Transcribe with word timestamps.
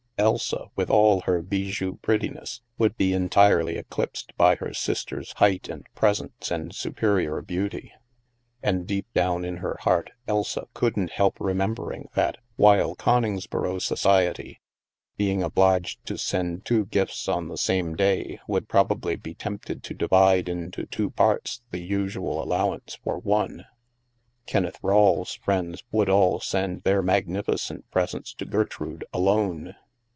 Elsa, 0.17 0.67
with 0.75 0.87
all 0.91 1.21
her 1.21 1.41
bijou 1.41 1.95
prettiness, 1.97 2.61
would 2.77 2.95
be 2.95 3.11
entirely 3.11 3.75
eclipsed 3.75 4.37
by 4.37 4.53
her 4.57 4.71
sister's 4.71 5.31
height, 5.37 5.67
and 5.67 5.83
presence, 5.95 6.51
and 6.51 6.75
superior 6.75 7.41
beauty. 7.41 7.91
And, 8.61 8.85
deep 8.85 9.07
down 9.15 9.43
in 9.43 9.57
her 9.57 9.77
heart, 9.81 10.11
Elsa 10.27 10.67
couldn't 10.75 11.13
help 11.13 11.39
remembering 11.39 12.07
that 12.13 12.37
while 12.55 12.93
Coningsboro 12.95 13.79
society, 13.81 14.61
being 15.17 15.41
obliged 15.41 16.05
to 16.05 16.19
send 16.19 16.65
two 16.65 16.85
gifts 16.85 17.27
on 17.27 17.47
the 17.47 17.57
same 17.57 17.95
day, 17.95 18.39
would 18.47 18.69
probably 18.69 19.15
be 19.15 19.33
tempted 19.33 19.81
to 19.81 19.95
divide 19.95 20.47
into 20.47 20.85
two 20.85 21.09
parts 21.09 21.63
the 21.71 21.81
usual 21.81 22.43
allowance 22.43 22.93
for 23.03 23.17
one, 23.17 23.65
Kenneth 24.45 24.77
Rawle's 24.83 25.33
friends 25.33 25.79
STILL 25.79 25.87
WATERS 25.91 26.11
103 26.11 26.15
would 26.15 26.31
all 26.31 26.39
send 26.39 26.83
their 26.83 27.01
magnificent 27.01 27.89
presents 27.89 28.35
to 28.35 28.45
Ger 28.45 28.65
trude 28.65 29.03
alone. 29.11 29.73